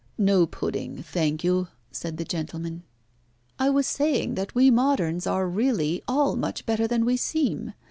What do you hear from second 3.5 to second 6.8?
"I was saying that we moderns are really all much